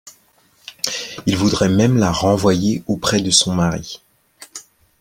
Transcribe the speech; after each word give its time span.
Il 1.27 1.37
voudrait 1.37 1.69
même 1.69 1.95
la 1.99 2.11
renvoyer 2.11 2.81
auprès 2.87 3.21
de 3.21 3.29
son 3.29 3.53
mari. 3.53 4.01